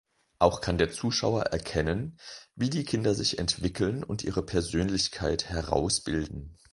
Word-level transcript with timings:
Auch 0.39 0.61
kann 0.61 0.79
der 0.79 0.89
Zuschauer 0.91 1.43
erkennen, 1.43 2.17
wie 2.55 2.71
die 2.71 2.85
Kinder 2.85 3.13
sich 3.13 3.37
entwickeln 3.37 4.03
und 4.03 4.23
ihre 4.23 4.43
Persönlichkeit 4.43 5.49
herausbilden. 5.51 6.57